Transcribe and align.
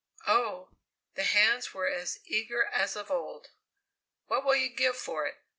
"Oh!" 0.25 0.71
The 1.13 1.25
hands 1.25 1.75
were 1.75 1.85
as 1.87 2.19
eager 2.25 2.65
as 2.65 2.95
of 2.95 3.11
old. 3.11 3.51
"What 4.25 4.43
will 4.43 4.55
you 4.55 4.69
give 4.69 4.97
for 4.97 5.27
it?" 5.27 5.35